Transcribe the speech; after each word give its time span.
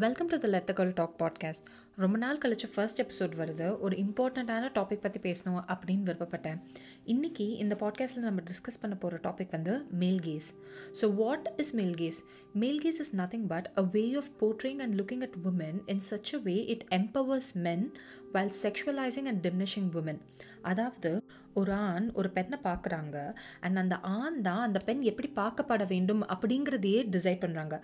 Welcome 0.00 0.26
to 0.26 0.36
the 0.36 0.48
let the girl 0.48 0.92
talk 0.94 1.16
podcast 1.22 1.66
ரொம்ப 1.96 2.18
நாள் 2.18 2.38
கழிச்சு 2.38 2.66
ஃபர்ஸ்ட் 2.74 3.02
எபிசோட் 3.02 3.32
வருது. 3.36 3.78
ஒரு 3.78 3.96
இம்பார்ட்டண்ட்டான 3.96 4.68
டாபிக் 4.74 5.00
பற்றி 5.00 5.32
பேசணும் 5.32 5.64
அப்படின்னு 5.72 6.02
விருப்பப்பட்டேன். 6.02 6.60
இன்றைக்கி 7.06 7.46
இந்த 7.56 7.76
பாட்காஸ்ட்டில் 7.80 8.18
நம்ம 8.18 8.40
டிஸ்கஸ் 8.40 8.80
பண்ண 8.80 8.96
போகிற 8.96 9.20
டாபிக் 9.30 9.50
வந்து 9.50 9.86
male 9.90 10.20
gaze 10.20 10.54
so 11.00 11.14
what 11.14 11.52
is 11.56 11.74
male 11.74 11.94
gaze 11.94 12.24
male 12.54 12.80
gaze 12.80 13.00
is 13.00 13.16
nothing 13.16 13.46
but 13.46 13.70
a 13.78 13.82
way 13.82 14.14
of 14.14 14.30
portraying 14.40 14.78
and 14.78 15.00
looking 15.00 15.20
at 15.20 15.36
women 15.44 15.78
in 15.86 16.00
such 16.10 16.34
a 16.34 16.38
way 16.38 16.64
it 16.64 16.84
empowers 16.90 17.52
men 17.54 17.92
well 18.32 18.52
sexualizing 18.62 19.26
and 19.26 19.46
diminishing 19.46 19.90
women 19.92 20.20
அதாவது 20.62 21.22
ஒரு 21.54 21.72
ஆண் 21.72 22.10
ஒரு 22.12 22.30
பெண்ணை 22.30 22.58
பார்க்குறாங்க 22.64 23.34
and 23.60 23.76
அந்த 23.76 23.98
ஆண் 24.00 24.40
தான் 24.40 24.60
அந்த 24.60 24.78
பெண் 24.84 25.00
எப்படி 25.00 25.32
பார்க்கப்பட 25.34 25.86
வேண்டும் 25.88 26.22
அப்படிங்கிறதையே 26.22 27.08
டிசைட் 27.10 27.40
பண்ணுறாங்க 27.40 27.80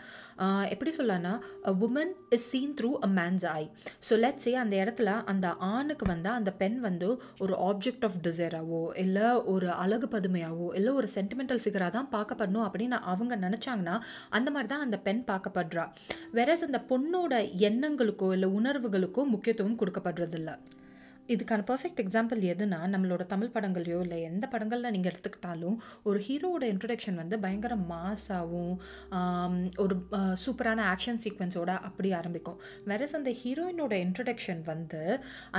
எப்படி 0.68 0.96
சொல்லலாம்னா 0.96 1.38
a 1.62 1.72
woman 1.72 2.12
is 2.30 2.50
seen 2.50 2.74
through 2.80 2.92
a 3.00 3.06
man's 3.06 3.46
eye 3.46 3.70
so 4.10 4.12
let's 4.12 4.48
அந்த 4.54 4.76
இடத்துல 4.76 5.24
அந்த 5.24 5.54
ஆணுக்கு 5.58 6.06
வந்து 6.06 6.28
அந்த 6.28 6.52
பெண் 6.52 6.80
வந்து 6.80 7.22
ஒரு 7.38 7.54
ஆப்ஜெக்ட் 7.54 8.04
ஆஃப் 8.04 8.18
டிசைராகவோ 8.22 8.96
இல்லை 8.96 9.44
ஒரு 9.44 9.70
அழகு 9.70 10.06
பதுமையாகவோ 10.06 10.74
இல்லை 10.74 10.92
ஒரு 10.92 11.08
சென்டிமெண்டல் 11.14 11.62
ஃபிகராக 11.64 11.90
தான் 11.90 12.08
பார்க்கப்படணும் 12.12 12.66
அப்படின்னு 12.66 12.88
அவங்க 12.88 13.36
நினச்சாங்கன்னா 13.36 14.00
அந்த 14.30 14.50
மாதிரி 14.50 14.68
தான் 14.68 14.80
அந்த 14.80 14.98
பெண் 14.98 15.24
பார்க்கப்படுறா. 15.26 15.88
வேறஸ் 16.32 16.64
அந்த 16.64 16.84
பொண்ணோட 16.88 17.34
எண்ணங்களுக்கோ 17.58 18.32
இல்லை 18.32 18.48
உணர்வுகளுக்கோ 18.48 19.26
முக்கியத்துவம் 19.26 19.78
கொடுக்கப்படுறது 19.78 20.35
del. 20.44 20.58
இதுக்கான 21.34 21.64
பர்ஃபெக்ட் 21.70 22.00
எக்ஸாம்பிள் 22.04 22.40
எதுனா 22.52 22.80
நம்மளோட 22.94 23.22
தமிழ் 23.32 23.52
படங்களையோ 23.54 23.98
இல்லை 24.06 24.18
எந்த 24.30 24.44
படங்களில் 24.52 24.92
நீங்கள் 24.94 25.12
எடுத்துக்கிட்டாலும் 25.12 25.76
ஒரு 26.08 26.18
ஹீரோவோட 26.26 26.64
இன்ட்ரடக்ஷன் 26.72 27.18
வந்து 27.22 27.36
பயங்கர 27.44 27.74
மாஸாகவும் 27.92 28.74
ஒரு 29.84 29.96
சூப்பரான 30.44 30.80
ஆக்ஷன் 30.92 31.20
சீக்வன்ஸோட 31.24 31.70
அப்படி 31.88 32.10
ஆரம்பிக்கும். 32.20 32.58
வேறஸ் 32.90 33.16
அந்த 33.18 33.30
ஹீரோயினோட 33.42 33.94
இன்ட்ரடக்ஷன் 34.06 34.62
வந்து 34.70 35.02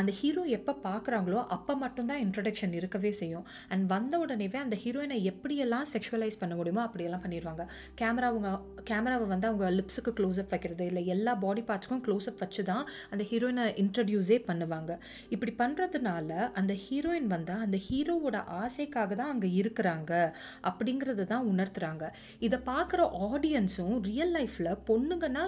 அந்த 0.02 0.12
ஹீரோ 0.20 0.44
எப்போ 0.58 0.76
பார்க்குறாங்களோ 0.88 1.40
அப்போ 1.58 1.76
மட்டும்தான் 1.84 2.22
இன்ட்ரடக்ஷன் 2.26 2.74
இருக்கவே 2.80 3.12
செய்யும். 3.22 3.46
அண்ட் 3.72 3.86
வந்த 3.94 4.14
உடனேவே 4.26 4.60
அந்த 4.66 4.78
ஹீரோயினை 4.84 5.20
எப்படியெல்லாம் 5.32 5.88
செக்ஷுவலைஸ் 5.94 6.40
பண்ண 6.42 6.56
முடியுமோ 6.60 6.84
அப்படியெல்லாம் 6.88 7.24
பண்ணிடுவாங்க. 7.26 7.66
கேமரா 8.02 8.30
அவங்க 8.32 8.50
கேமராவை 8.92 9.28
வந்து 9.34 9.50
அவங்க 9.52 9.66
லிப்ஸுக்கு 9.80 10.14
க்ளோஸ்அப் 10.20 10.52
வைக்கிறது 10.54 10.86
இல்லை 10.92 11.04
எல்லா 11.16 11.36
பாடி 11.46 11.64
பார்ட்ஸ்க்கும் 11.70 12.04
க்ளோஸ்அப் 12.08 12.42
வச்சு 12.44 12.64
தான் 12.72 12.84
அந்த 13.12 13.24
ஹீரோயினை 13.32 13.66
இன்ட்ரடியூஸே 13.84 14.40
பண்ணுவாங்க. 14.50 14.92
இப்படி 15.36 15.54
பண்ணுறதுனால 15.58 16.30
அந்த 16.54 16.74
ஹீரோயின் 16.74 17.28
வந்து 17.28 17.54
அந்த 17.54 17.80
ஹீரோவோட 17.90 18.38
ஆசைக்காக 18.64 19.16
தான் 19.16 19.30
அங்கே 19.30 19.50
இருக்கிறாங்க 19.62 20.32
அப்படிங்கிறத 20.64 21.24
தான் 21.24 21.48
உணர்த்துறாங்க. 21.48 22.06
இதை 22.40 22.60
பார்க்குற 22.66 23.02
ஆடியன்ஸும் 23.30 23.98
ரியல் 24.02 24.34
லைஃப்பில் 24.34 24.80
பொண்ணுங்கன்னா 24.88 25.46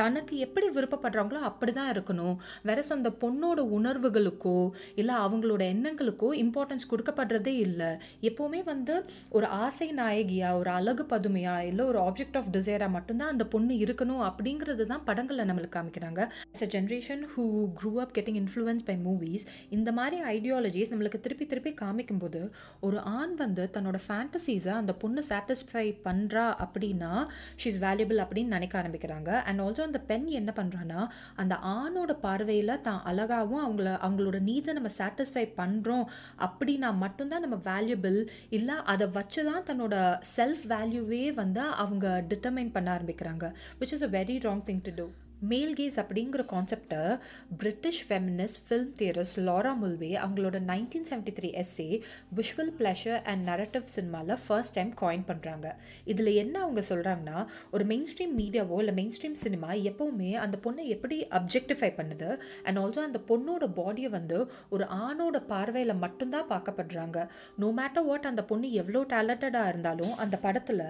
தனக்கு 0.00 0.34
எப்படி 0.46 0.66
விருப்பப்படுறாங்களோ 0.76 1.40
அப்படி 1.50 1.72
தான் 1.72 1.90
இருக்கணும். 1.92 2.36
வேற 2.68 2.84
அந்த 2.96 3.10
பொண்ணோட 3.22 3.60
உணர்வுகளுக்கோ 3.76 4.56
இல்லை 5.00 5.14
அவங்களோட 5.24 5.62
எண்ணங்களுக்கோ 5.74 6.28
இம்பார்ட்டன்ஸ் 6.42 6.88
கொடுக்கப்படுறதே 6.90 7.54
இல்லை. 7.66 7.90
எப்போவுமே 8.28 8.60
வந்து 8.64 8.94
ஒரு 9.36 9.46
ஆசை 9.64 9.88
நாயகியா 10.00 10.48
ஒரு 10.60 10.70
அழகு 10.70 11.06
பதுமையா 11.12 11.56
இல்லை 11.70 11.84
ஒரு 11.90 12.00
ஆப்ஜெக்ட் 12.06 12.38
ஆஃப் 12.40 12.50
டிசைராக 12.56 12.90
மட்டும்தான் 12.96 13.32
அந்த 13.34 13.46
பொண்ணு 13.54 13.74
இருக்கணும் 13.84 14.22
அப்படிங்கிறது 14.28 14.86
தான் 14.92 15.04
படங்களில் 15.08 15.48
நம்மளுக்கு 15.50 15.76
காமிக்கிறாங்க. 15.78 16.20
As 16.54 16.64
a 16.68 16.70
generation 16.76 17.22
who 17.34 17.44
grew 17.80 17.92
up 18.04 18.14
getting 18.18 18.38
influence 18.42 18.86
by 18.90 18.96
movies 19.06 19.46
இந்த 19.78 19.92
மாதிரி 19.98 20.18
ஐடியாலஜிஸ் 20.36 20.92
நம்மளுக்கு 20.94 21.22
திருப்பி 21.26 21.46
திருப்பி 21.52 21.74
காமிக்கும்போது 21.82 22.42
ஒரு 22.88 23.00
ஆண் 23.18 23.34
வந்து 23.44 23.64
தன்னோட 23.76 24.00
ஃபேண்டசிஸை 24.06 24.74
அந்த 24.82 24.94
பொண்ணு 25.04 25.22
சாட்டிஸ்ஃபை 25.30 25.86
பண்ணுறா 26.08 26.46
அப்படின்னா 26.66 27.12
ஷீஸ் 27.62 27.80
வேல்யூபிள் 27.86 28.20
அப்படின்னு 28.24 28.56
நினைக்க 28.56 28.74
ஆரம்பிக்கிறாங்க. 28.82 29.30
அண்ட் 29.48 29.60
ஆல்சோ 29.60 29.81
அந்த 29.84 30.00
பெண் 30.06 30.26
என்ன 30.32 30.50
பண்ணுறான்னா 30.56 31.00
அந்த 31.36 31.54
ஆணோட 31.72 32.12
பார்வையில் 32.20 32.74
தான் 32.80 33.00
அழகாகவும் 33.04 33.62
அவங்கள 33.62 33.88
அவங்களோட 34.02 34.40
நீதை 34.42 34.72
நம்ம 34.72 34.92
சாட்டிஸ்ஃபை 34.98 35.44
பண்ணுறோம் 35.56 36.06
அப்படின்னா 36.40 36.90
மட்டும்தான் 36.98 37.44
நம்ம 37.46 37.58
வேல்யூபிள் 37.66 38.20
இல்லை 38.50 38.76
அதை 38.86 39.08
வச்சு 39.12 39.42
தான் 39.44 39.66
தன்னோட 39.66 39.96
செல்ஃப் 40.36 40.64
வேல்யூவே 40.68 41.24
வந்து 41.34 41.64
அவங்க 41.76 42.06
டிட்டர்மைன் 42.30 42.72
பண்ண 42.72 42.90
ஆரம்பிக்கிறாங்க 42.92 43.48
which 43.80 43.94
is 43.94 44.04
a 44.04 44.12
very 44.12 44.38
wrong 44.42 44.64
thing 44.66 44.84
to 44.84 44.94
do 44.94 45.06
male 45.50 45.74
gaze 45.78 45.98
அப்படிங்கிற 46.02 46.42
கான்செப்டை 46.52 47.00
British 47.60 48.02
feminist 48.08 48.60
film 48.66 48.92
theorist 48.98 49.34
Laura 49.46 49.72
Mulvey 49.80 50.10
அவங்களோட 50.22 50.56
nineteen 50.70 51.06
seventy 51.10 51.32
three 51.38 51.50
essay 51.62 51.88
visual 52.38 52.72
pleasure 52.78 53.20
and 53.30 53.42
narrative 53.50 53.86
சினிமாவில் 53.94 54.40
ஃபர்ஸ்ட் 54.44 54.76
டைம் 54.76 54.92
காயின் 55.00 55.26
பண்ணுறாங்க 55.30 55.66
இதில் 56.04 56.32
என்ன 56.34 56.54
அவங்க 56.60 56.82
சொல்கிறாங்கன்னா 56.90 57.38
ஒரு 57.70 57.86
மெயின் 57.92 58.08
ஸ்ட்ரீம் 58.12 58.34
மீடியாவோ 58.42 58.78
இல்லை 58.82 58.94
மெயின் 59.00 59.14
ஸ்ட்ரீம் 59.16 59.38
சினிமா 59.44 59.70
எப்போவுமே 59.90 60.30
அந்த 60.44 60.58
பொண்ணை 60.64 60.84
எப்படி 60.94 61.18
அப்ஜெக்டிஃபை 61.38 61.90
பண்ணுது? 61.98 62.28
அண்ட் 62.66 62.80
ஆல்சோ 62.82 63.02
அந்த 63.08 63.20
பொண்ணோட 63.30 63.64
பாடியை 63.78 64.10
வந்து 64.10 64.38
ஒரு 64.68 64.84
ஆணோட 65.04 65.36
பார்வையில் 65.52 65.94
மட்டும்தான் 66.04 66.48
பார்க்கப்படுறாங்க. 66.52 67.18
நோ 67.62 67.70
மேட்டர் 67.80 68.06
வாட் 68.08 68.30
அந்த 68.30 68.44
பொண்ணு 68.44 68.68
எவ்வளோ 68.82 69.02
டேலண்டடாக 69.14 69.72
இருந்தாலும் 69.72 70.14
அந்த 70.24 70.36
படத்தில் 70.46 70.84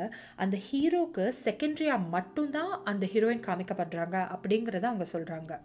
அந்த 0.44 0.56
ஹீரோக்கு 0.69 1.24
செகண்டரியாக 1.44 2.08
மட்டும்தான் 2.16 2.72
அந்த 2.92 3.04
ஹீரோயின் 3.12 3.44
காமிக்கப்படுறாங்க. 3.48 4.16
அப்படிங்கிறத 4.42 4.82
அவங்க 4.82 5.06
சொல்கிறாங்க 5.12 5.60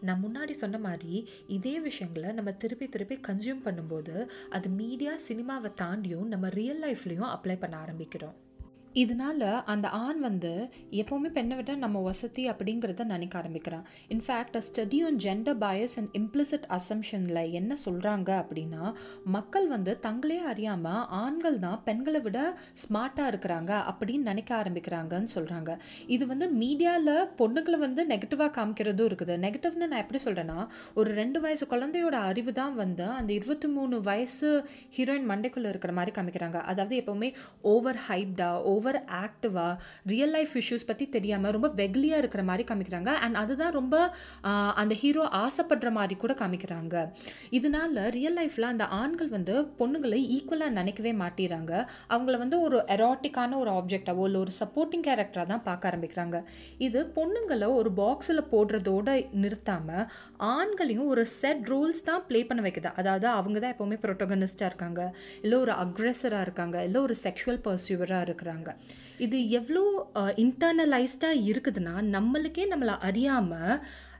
நான் 0.00 0.22
முன்னாடி 0.24 0.50
சொன்ன 0.50 0.78
மாதிரி 0.78 1.28
இதே 1.46 1.80
விஷயங்களை 1.80 2.32
நம்ம 2.32 2.52
திருப்பி 2.52 2.88
திருப்பி 2.88 3.16
கன்சியூம் 3.28 3.64
பண்ணும்போது 3.64 4.14
அது 4.50 4.68
மீடியா 4.68 5.12
சினிமாவை 5.28 5.72
தாண்டியும் 5.82 6.30
நம்ம 6.34 6.48
ரியல் 6.48 6.82
லைஃப்லேயும் 6.82 7.32
அப்ளை 7.34 7.58
பண்ண 7.58 7.76
ஆரம்பிக்கிறோம். 7.84 8.36
இதனால் 8.94 9.62
அந்த 9.72 9.88
ஆண் 9.88 10.20
வந்து 10.20 10.52
எப்போவுமே 11.00 11.28
பெண்ணை 11.36 11.56
விட 11.56 11.74
நம்ம 11.74 12.00
வசதி 12.00 12.42
அப்படிங்கிறத 12.50 13.04
நினைக்க 13.04 13.38
ஆரம்பிக்கிறான். 13.38 13.84
In fact 14.14 14.56
a 14.60 14.62
study 14.68 14.98
on 15.06 15.18
gender 15.26 15.58
bias 15.64 15.94
and 16.00 16.10
implicit 16.20 16.66
அசம்ஷனில் 16.78 17.42
என்ன 17.60 17.76
சொல்கிறாங்க 17.84 18.30
அப்படின்னா 18.42 18.82
மக்கள் 19.36 19.68
வந்து 19.68 19.94
தங்களே 20.06 20.38
அறியாமல் 20.52 21.04
ஆண்கள் 21.22 21.58
தான் 21.58 21.80
பெண்களை 21.84 22.20
விட 22.26 22.38
ஸ்மார்ட்டாக 22.84 23.30
இருக்கிறாங்க 23.32 23.72
அப்படின்னு 23.92 24.30
நினைக்க 24.30 24.50
ஆரம்பிக்கிறாங்கன்னு 24.60 25.30
சொல்கிறாங்க 25.36 25.70
இது 26.06 26.26
வந்து 26.26 26.48
மீடியாவில் 26.62 27.14
பொண்ணுங்களை 27.40 27.80
வந்து 27.86 28.04
நெகட்டிவாக 28.12 28.52
காமிக்கிறதும் 28.58 29.08
இருக்குது. 29.10 29.36
நெகட்டிவ்னு 29.46 29.90
நான் 29.92 30.04
எப்படி 30.04 30.20
சொல்கிறேன்னா 30.26 30.58
ஒரு 30.94 31.10
ரெண்டு 31.20 31.40
வயசு 31.40 31.66
குழந்தையோட 31.74 32.16
அறிவு 32.30 32.52
தான் 32.52 32.74
வந்து 32.82 33.06
அந்த 33.18 33.32
இருபத்தி 33.38 33.68
மூணு 33.76 33.96
வயசு 34.10 34.50
ஹீரோயின் 34.96 35.28
மண்டைக்குள்ளே 35.30 35.68
இருக்கிற 35.72 35.92
மாதிரி 35.98 36.14
காமிக்கிறாங்க. 36.16 36.60
அதாவது 36.72 36.94
எப்போவுமே 37.02 37.30
ஓவர் 37.74 38.00
ஹைப்டா 38.08 38.50
ஓவர் 38.80 39.00
ஆக்டிவாக 39.22 39.74
ரியல் 40.14 40.34
லைஃப் 40.36 40.54
இஷ்யூஸ் 40.62 40.88
பற்றி 40.90 41.08
தெரியாமல் 41.16 41.54
ரொம்ப 41.58 41.68
வெகுலியாக 41.82 42.22
இருக்கிற 42.22 42.44
மாதிரி 42.50 42.66
காமிக்கிறாங்க. 42.72 43.12
அண்ட் 43.24 43.38
அதுதான் 43.42 43.74
ரொம்ப 43.78 43.96
அந்த 44.82 44.94
ஹீரோ 45.02 45.24
ஆசைப்படுற 45.44 45.88
மாதிரி 45.98 46.14
கூட 46.22 46.32
காமிக்கிறாங்க. 46.42 46.94
இதனால 47.58 48.04
ரியல் 48.18 48.36
லைஃப்பில் 48.38 48.70
அந்த 48.72 48.84
ஆண்கள் 49.02 49.30
வந்து 49.36 49.54
பொண்ணுங்களை 49.80 50.20
ஈக்குவலாக 50.36 50.76
நினைக்கவே 50.78 51.12
மாட்டிறாங்க. 51.22 51.72
அவங்கள 52.14 52.36
வந்து 52.44 52.56
ஒரு 52.66 52.78
எரோட்டிக்கான 52.96 53.58
ஒரு 53.62 53.72
ஆப்ஜெக்டாவோ 53.78 54.24
இல்லை 54.28 54.40
ஒரு 54.44 54.54
சப்போர்ட்டிங் 54.60 55.04
கேரக்டராக 55.08 55.46
தான் 55.52 55.64
பார்க்க 55.68 55.90
ஆரம்பிக்கிறாங்க. 55.90 56.38
இது 56.86 57.02
பொண்ணுங்களை 57.18 57.68
ஒரு 57.80 57.92
பாக்ஸில் 58.00 58.42
போடுறதோட 58.52 59.08
நிறுத்தாமல் 59.42 60.04
ஆண்களையும் 60.54 61.10
ஒரு 61.14 61.24
செட் 61.40 61.64
ரூல்ஸ் 61.72 62.06
தான் 62.10 62.24
ப்ளே 62.30 62.42
பண்ண 62.50 62.62
வைக்குது. 62.66 62.92
அதாவது 63.02 63.28
அவங்க 63.38 63.56
தான் 63.64 63.74
எப்போவுமே 63.74 63.98
ப்ரொட்டகனிஸ்டாக 64.04 64.70
இருக்காங்க. 64.72 65.02
இல்லை 65.44 65.58
ஒரு 65.64 65.74
அக்ரெசராக 65.84 66.46
இருக்காங்க. 66.48 66.76
இல்லை 66.88 67.00
ஒரு 67.08 67.16
செக்ஷுவல் 67.24 67.62
பர்சியூவராக 67.68 68.26
இருக்கிறாங்க. 68.28 68.69
இது 69.18 69.38
எவ்வளோ 69.50 69.82
இன்டர்னலைஸ்டாக 70.36 71.42
இருக்குதுன்னா 71.44 71.94
நம்மளுக்கே 72.08 72.64
நம்மளை 72.70 72.94
அறியாமல் 73.00 73.74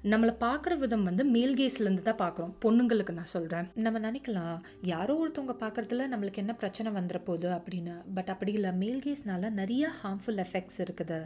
நம்மளை 0.08 0.32
பார்க்குற 0.42 0.74
விதம் 0.82 1.02
வந்து 1.06 1.22
மேல் 1.32 1.54
கேஸ்லேருந்து 1.56 2.04
தான் 2.04 2.18
பார்க்குறோம். 2.22 2.52
பொண்ணுங்களுக்கு 2.62 3.12
நான் 3.16 3.30
சொல்கிறேன் 3.32 3.66
நம்ம 3.84 3.98
நினைக்கலாம் 4.04 4.60
யாரோ 4.90 5.14
ஒருத்தவங்க 5.22 5.54
பார்க்குறதுல 5.62 6.04
நம்மளுக்கு 6.12 6.40
என்ன 6.42 6.52
பிரச்சனை 6.60 6.90
வந்துட 6.94 7.18
போகுது 7.26 7.48
அப்படின்னு. 7.56 7.94
பட் 8.16 8.30
அப்படி 8.34 8.52
இல்லை 8.58 8.70
மேல் 8.82 9.02
கேஸ்னால 9.06 9.50
நிறைய 9.58 9.90
ஹார்ம்ஃபுல் 10.02 10.40
எஃபெக்ட்ஸ் 10.44 10.80
இருக்குது. 10.84 11.18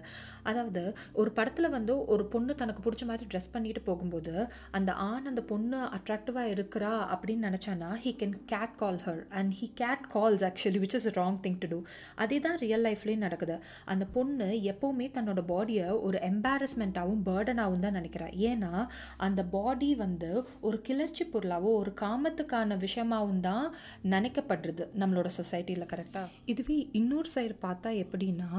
அதாவது 0.53 0.83
ஒரு 1.21 1.31
படத்தில் 1.37 1.71
வந்து 1.77 1.95
ஒரு 2.15 2.27
பொண்ணு 2.33 2.57
தனக்கு 2.63 2.83
பிடிச்ச 2.87 3.07
மாதிரி 3.11 3.29
ட்ரெஸ் 3.35 3.49
பண்ணிட்டு 3.55 3.83
போகும்போது 3.91 4.35
அந்த 4.79 4.91
ஆண் 5.07 5.31
அந்த 5.33 5.45
பொண்ணு 5.53 5.79
அட்ராக்டிவாக 5.99 6.55
இருக்கிறா 6.57 6.93
அப்படின்னு 7.17 7.47
நினச்சானா 7.49 7.93
he 8.07 8.15
can 8.25 8.37
catcall 8.83 9.01
her 9.07 9.23
and 9.39 9.55
he 9.61 9.69
catcalls 10.17 10.45
actually 10.51 10.83
which 10.87 10.99
is 11.01 11.09
wrong 11.21 11.41
thing 11.47 11.61
to 11.65 11.71
do 11.75 11.81
அதே 12.25 12.41
தான் 12.49 12.61
ரியல் 12.65 12.87
லைஃப்லேயும் 12.89 13.25
நடக்குது. 13.29 13.59
அந்த 13.95 14.05
பொண்ணு 14.19 14.51
எப்போவுமே 14.75 15.09
தன்னோட 15.19 15.41
பாடியை 15.55 15.89
ஒரு 16.09 16.21
எம்பாரஸ்மெண்ட்டாகவும் 16.33 17.25
பேர்டனாகவும் 17.31 17.87
தான் 17.87 17.99
நினைக்கிறா. 18.01 18.29
ஏன்னா 18.51 18.64
ஏன்னா 18.65 18.87
அந்த 19.17 19.41
பாடி 19.55 19.91
வந்து 19.95 20.31
ஒரு 20.61 20.77
கிளர்ச்சி 20.81 21.25
பொருளாவோ 21.33 21.71
ஒரு 21.81 21.93
காமத்துக்கான 22.01 22.77
விஷயமாவும் 22.85 23.41
தான் 23.41 23.67
நினைக்கப்படுறது 24.11 24.85
நம்மளோட 25.01 25.29
சொசைட்டியில் 25.39 25.91
கரெக்டாக 25.93 26.29
இதுவே 26.53 26.79
இன்னொரு 26.93 27.29
சைடு 27.35 27.55
பார்த்தா 27.67 27.91
எப்படின்னா 28.05 28.51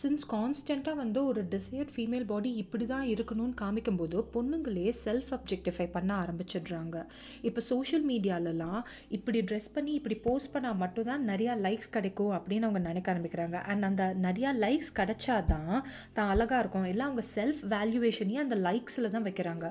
சின்ஸ் 0.00 0.24
கான்ஸ்டண்ட்டாக 0.32 1.00
வந்து 1.02 1.20
ஒரு 1.24 1.42
டிசையர்ட் 1.54 1.92
ஃபீமேல் 1.94 2.26
பாடி 2.26 2.50
இப்படி 2.62 2.86
தான் 2.86 3.06
இருக்கணும்னு 3.06 3.54
காமிக்கும்போது 3.60 4.16
பொண்ணுங்களே 4.34 4.88
செல்ஃப் 5.04 5.30
அப்ஜெக்டிஃபை 5.36 5.86
பண்ண 5.90 6.10
ஆரம்பிச்சிடுறாங்க. 6.22 6.96
இப்போ 7.42 7.60
சோஷியல் 7.60 8.04
மீடியாலலாம் 8.08 8.80
இப்படி 9.18 9.40
ட்ரெஸ் 9.40 9.70
பண்ணி 9.72 9.92
இப்படி 10.00 10.16
போஸ்ட் 10.26 10.52
பண்ணால் 10.56 10.80
மட்டும்தான் 10.82 11.26
நிறையா 11.28 11.54
லைக்ஸ் 11.66 11.94
கிடைக்கும் 11.96 12.34
அப்படின்னு 12.38 12.66
அவங்க 12.68 12.82
நினைக்க 12.88 13.14
ஆரம்பிக்கிறாங்க. 13.14 13.58
அண்ட் 13.70 13.86
அந்த 13.90 14.04
நிறையா 14.26 14.52
லைக்ஸ் 14.64 14.92
கிடைச்சாதான் 15.00 15.82
தான் 16.16 16.30
அழகாக 16.34 16.60
இருக்கும். 16.62 16.88
இல்லை 16.92 17.04
அவங்க 17.06 17.24
செல்ஃப் 17.36 17.62
வேல்யூவேஷனையும் 17.74 18.44
அந்த 18.44 18.56
லைக்ஸில் 18.68 19.12
தான் 19.14 19.26
வைக்கிறாங்க 19.38 19.66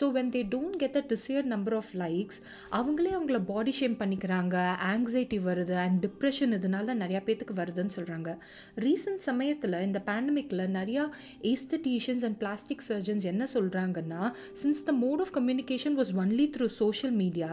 so 0.00 0.04
when 0.12 0.30
they 0.30 0.42
don't 0.50 0.76
get 0.76 0.96
a 0.96 1.04
desired 1.08 1.42
number 1.44 1.74
of 1.74 1.90
likes 1.94 2.38
அவங்களே 2.70 3.10
அவங்கள 3.12 3.44
பாடி 3.44 3.70
ஷேம் 3.70 3.96
பண்ணிக்கிறாங்க. 3.98 4.56
ஆங்ஸைட்டி 4.92 5.38
வருது 5.44 5.74
அண்ட் 5.74 6.06
டிப்ரெஷன் 6.06 6.52
இதனால 6.52 6.94
நிறையா 6.94 7.20
பேத்துக்கு 7.26 7.56
வருதுன்னு 7.56 7.94
சொல்கிறாங்க 7.96 8.30
ரீசெண்ட் 8.76 9.18
சமயத்தில் 9.18 9.80
இந்த 9.80 10.02
பேண்டமிக்கில் 10.06 10.64
நிறையா 10.72 11.04
ஏஸ்தட்டீஷியன்ஸ் 11.42 12.24
அண்ட் 12.24 12.38
பிளாஸ்டிக் 12.38 12.84
சர்ஜன்ஸ் 12.88 13.24
என்ன 13.24 13.46
சொல்கிறாங்கன்னா 13.54 14.22
since 14.62 14.84
the 14.84 14.92
mode 14.92 15.20
of 15.20 15.32
communication 15.32 15.98
was 15.98 16.12
only 16.16 16.50
through 16.56 16.66
social 16.66 17.14
media 17.14 17.50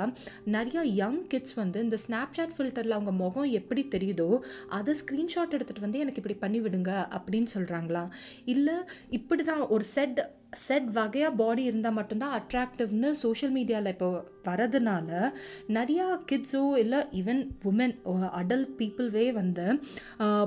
நிறையா 0.47 0.81
யங் 0.95 1.27
கிட்ஸ் 1.27 1.53
வந்து 1.53 1.79
இந்த 1.79 1.97
ஸ்னாப்சாட் 2.07 2.55
ஃபில்டரில் 2.57 2.89
அவங்க 2.89 3.11
முகம் 3.11 3.51
எப்படி 3.51 3.87
தெரியுதோ 3.91 4.29
அதை 4.69 4.95
ஸ்க்ரீன்ஷாட் 5.05 5.55
எடுத்துகிட்டு 5.57 5.79
வந்து 5.79 5.99
எனக்கு 5.99 6.21
இப்படி 6.23 6.37
பண்ணிவிடுங்க 6.41 6.91
அப்படின்னு 7.17 7.49
சொல்கிறாங்களாம் 7.53 8.11
இல்லை 8.45 8.75
இப்படி 9.09 9.43
தான் 9.43 9.59
ஒரு 9.67 9.83
செட் 9.83 10.19
செட் 10.53 10.87
வகையாக 10.91 11.35
பாடி 11.35 11.63
இருந்தால் 11.63 11.95
மட்டும்தான் 11.97 12.35
அட்ராக்டிவ்னு 12.37 13.09
சோஷியல் 13.21 13.53
மீடியாவில் 13.55 13.91
இப்போ 13.91 14.07
வரதுனால 14.45 15.09
நிறையா 15.69 16.05
கிட்ஸோ 16.29 16.61
இல்லை 16.77 16.99
ஈவன் 17.13 17.41
உமன் 17.63 17.93
அடல்ட் 18.39 18.71
பீப்புள்வே 18.79 19.25
வந்து 19.31 19.65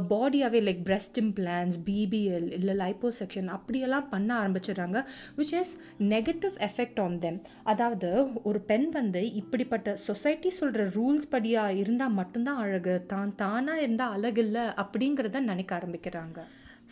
பாடியாகவே 0.08 0.60
லைக் 0.60 0.82
பிரெஸ்ட் 0.84 1.18
இம்ப்ளான்ஸ் 1.18 1.76
பிபிஎல் 1.80 2.48
இல்லை 2.52 2.74
லைப்போ 2.74 3.10
செக்ஷன் 3.18 3.48
அப்படியெல்லாம் 3.48 4.08
பண்ண 4.08 4.30
ஆரம்பிச்சிடுறாங்க 4.40 5.00
which 5.36 5.54
is 5.60 5.74
negative 6.06 6.56
effect 6.60 7.00
on 7.00 7.18
them 7.18 7.38
அதாவது 7.64 8.10
ஒரு 8.42 8.62
பெண் 8.62 8.88
வந்து 8.90 9.22
இப்படிப்பட்ட 9.34 9.94
சொசைட்டி 10.06 10.52
சொல்கிற 10.60 10.88
ரூல்ஸ் 10.94 11.28
படியாக 11.28 11.74
இருந்தால் 11.74 12.10
மட்டும்தான் 12.12 12.56
அழகு 12.56 12.96
தான் 13.06 13.32
தானாக 13.36 13.80
இருந்தால் 13.80 14.16
அழகு 14.16 14.42
இல்லை 14.42 14.66
அப்படிங்கிறத 14.76 15.40
நினைக்க 15.50 15.72
ஆரம்பிக்கிறாங்க. 15.78 16.40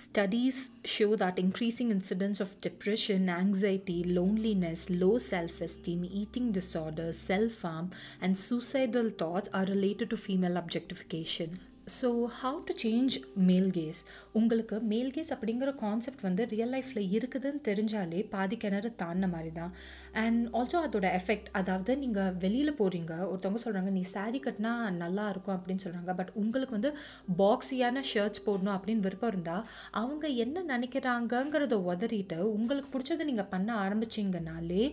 Studies 0.00 0.70
show 0.82 1.14
that 1.16 1.38
increasing 1.38 1.90
incidence 1.90 2.40
of 2.40 2.58
depression, 2.62 3.28
anxiety, 3.28 4.02
loneliness, 4.02 4.88
low 4.88 5.18
self 5.18 5.60
esteem, 5.60 6.06
eating 6.06 6.52
disorders, 6.52 7.18
self 7.18 7.60
harm, 7.60 7.90
and 8.18 8.38
suicidal 8.38 9.10
thoughts 9.10 9.50
are 9.52 9.66
related 9.66 10.08
to 10.08 10.16
female 10.16 10.56
objectification. 10.56 11.60
So 11.92 12.08
how 12.40 12.58
to 12.68 12.72
change 12.82 13.14
male 13.48 13.68
gaze 13.70 14.00
உங்களுக்கு 14.32 14.76
மேல் 14.90 15.12
கேஸ் 15.12 15.32
அப்படிங்கிற 15.34 15.70
concept 15.74 16.24
வந்து 16.26 16.42
real 16.52 16.72
லைஃப்பில் 16.74 17.08
இருக்குதுன்னு 17.16 17.60
தெரிஞ்சாலே 17.68 18.20
பாதி 18.28 18.56
கிணறு 18.56 18.90
தாண்டின 19.02 19.28
மாதிரி 19.28 19.50
தான். 19.52 19.72
அண்ட் 20.14 20.42
ஆல்சோ 20.58 20.78
அதோட 20.86 21.06
எஃபெக்ட் 21.20 21.48
அதாவது 21.52 21.94
நீங்கள் 21.96 22.34
வெளியில் 22.44 22.78
போகிறீங்க 22.80 23.12
ஒருத்தவங்க 23.30 23.62
சொல்கிறாங்க 23.64 23.90
நீ 23.90 24.02
சாரீ 24.14 24.40
கட்டினா 24.40 24.72
நல்லா 24.96 25.24
இருக்கும் 25.28 25.56
அப்படின்னு 25.56 25.84
சொல்கிறாங்க 25.84 26.14
பட் 26.14 26.32
உங்களுக்கு 26.34 26.76
வந்து 26.78 26.92
பாக்ஸியான 27.38 28.02
ஷர்ட்ஸ் 28.12 28.44
போடணும் 28.46 28.76
அப்படின்னு 28.76 29.06
விருப்பம் 29.06 29.32
இருந்தால் 29.32 29.64
அவங்க 29.92 30.28
என்ன 30.44 30.64
நினைக்கிறாங்கங்கிறத 30.74 31.78
உதறிட்டு 31.92 32.40
உங்களுக்கு 32.56 32.92
பிடிச்சதை 32.94 33.24
நீங்கள் 33.24 33.50
பண்ண 33.50 33.72
ஆரம்பிச்சிங்கனாலே 33.84 34.84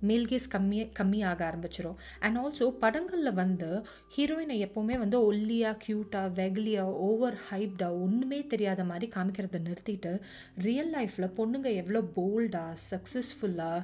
மேல் 0.00 0.26
கேஸ் 0.26 0.48
கம்மியாக 0.52 0.90
கம்மியாக 0.98 1.44
ஆரம்பிச்சிடும் 1.50 1.96
அண்ட் 2.20 2.38
ஆல்சோ 2.38 2.68
படங்களில் 2.78 3.32
வந்து 3.32 3.68
ஹீரோயினை 4.16 4.56
எப்போவுமே 4.66 4.98
வந்து 4.98 5.18
ஒல்லியாக 5.26 5.80
க்யூட்டாக 5.86 6.32
வெகுலியாக 6.34 6.90
ஓவர் 6.90 7.38
ஹைப்டாக 7.50 8.00
ஒன்றுமே 8.00 8.46
தெரியாத 8.46 8.84
மாதிரி 8.84 9.12
காமிக்கிறத 9.14 9.60
நிறுத்திட்டு 9.60 10.20
ரியல் 10.56 10.92
லைஃப்பில் 10.94 11.34
பொண்ணுங்க 11.36 11.70
எவ்வளோ 11.74 12.02
போல்டாக 12.16 12.76
சக்ஸஸ்ஃபுல்லாக 12.90 13.80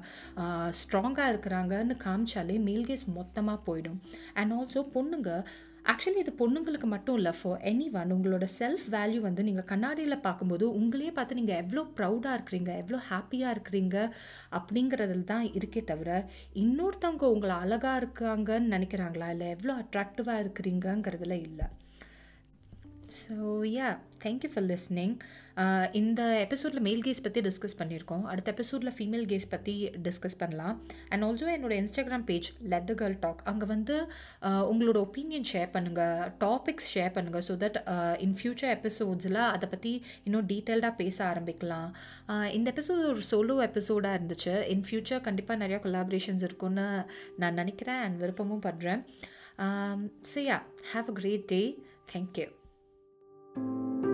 ஸ்ட்ராங்காக 0.81 1.33
இருக்கிறாங்கன்னு 1.33 1.97
காமிச்சாலே 2.05 2.59
மேல் 2.61 2.85
கேஸ் 2.85 3.07
மொத்தமாக 3.11 3.59
போயிடும். 3.67 3.99
அண்ட் 4.35 4.53
ஆல்சோ 4.53 4.87
பொண்ணுங்க 4.95 5.45
ஆக்சுவலி 5.85 6.19
இது 6.19 6.33
பொண்ணுங்களுக்கு 6.39 6.87
மட்டும் 6.87 7.17
இல்லை 7.17 7.33
ஃபார் 7.33 7.61
எனி 7.63 7.87
ஒன் 7.93 8.13
உங்களோட 8.13 8.47
செல்ஃப் 8.59 8.87
வேல்யூ 8.91 9.21
வந்து 9.21 9.43
நீங்கள் 9.43 9.65
கண்ணாடியில் 9.65 10.17
பார்க்கும்போது 10.21 10.65
உங்களையே 10.73 11.13
பார்த்து 11.13 11.35
நீங்கள் 11.35 11.57
எவ்வளோ 11.57 11.83
ப்ரௌடாக 11.97 12.37
இருக்கிறீங்க 12.37 12.77
எவ்வளோ 12.77 12.99
ஹாப்பியாக 13.11 13.55
இருக்கிறீங்க 13.55 13.97
அப்படிங்கிறதுல 14.53 15.25
தான் 15.25 15.47
இருக்கே 15.53 15.85
தவிர 15.85 16.11
இன்னொருத்தவங்க 16.55 17.27
உங்களை 17.27 17.57
அழகாக 17.57 18.01
இருக்காங்கன்னு 18.03 18.75
நினைக்கிறாங்களா 18.77 19.29
இல்லை 19.31 19.49
எவ்வளோ 19.49 19.75
அட்ராக்டிவாக 19.75 20.43
இருக்கிறீங்கங்கிறதுல 20.45 21.39
இல்லை. 21.43 21.69
So 23.19 23.35
yeah 23.75 23.89
thank you 24.25 24.49
for 24.53 24.65
listening 24.71 25.15
இந்த 26.01 26.21
எபிசோடில் 26.45 26.83
மேல் 26.87 27.03
கேஸ் 27.07 27.23
பற்றி 27.25 27.41
டிஸ்கஸ் 27.47 27.77
பண்ணியிருக்கோம். 27.81 28.23
அடுத்த 28.33 28.49
எபிசோடில் 28.55 28.93
ஃபீமேல் 28.97 29.25
கேஸ் 29.33 29.47
பற்றி 29.55 29.75
டிஸ்கஸ் 30.07 30.37
பண்ணலாம். 30.43 30.77
அண்ட் 31.13 31.25
ஆல்சோ 31.27 31.49
என்னோட 31.55 31.75
Instagram 31.83 32.27
page 32.31 32.49
let 32.73 32.87
the 32.91 32.95
girl 33.01 33.17
talk 33.25 33.41
அங்கே 33.53 33.67
வந்து 33.73 33.97
uh, 34.49 34.63
உங்களோட 34.73 34.99
ஒப்பீனியன் 35.07 35.49
ஷேர் 35.53 35.71
பண்ணுங்கள் 35.77 36.23
டாபிக்ஸ் 36.45 36.89
ஷேர் 36.95 37.13
பண்ணுங்கள் 37.17 37.45
ஸோ 37.49 37.57
தட் 37.65 37.79
இன் 38.27 38.37
ஃபியூச்சர் 38.41 38.73
எபிசோட்ஸில் 38.77 39.41
அதை 39.55 39.69
பற்றி 39.75 39.93
இன்னும் 40.27 40.47
டீட்டெயில்டாக 40.53 40.95
பேச 41.03 41.19
ஆரம்பிக்கலாம். 41.33 41.91
Uh, 42.33 42.47
இந்த 42.59 42.67
எபிசோட் 42.75 43.03
ஒரு 43.13 43.25
சோலோ 43.33 43.57
எபிசோடாக 43.71 44.19
இருந்துச்சு. 44.21 44.55
இன் 44.77 44.87
ஃபியூச்சர் 44.89 45.27
கண்டிப்பாக 45.29 45.63
நிறையா 45.65 45.81
கொலாபரேஷன்ஸ் 45.87 46.47
இருக்குன்னு 46.49 46.89
நான் 47.43 47.61
நினைக்கிறேன் 47.63 48.03
அண்ட் 48.07 48.19
விருப்பமும் 48.25 48.65
பண்ணுறேன் 48.69 49.03
so 50.33 50.39
yeah 50.51 50.59
have 50.95 51.11
a 51.13 51.17
great 51.21 51.47
day 51.53 51.63
thank you 52.15 52.49
Thank 53.55 54.05
you. 54.05 54.10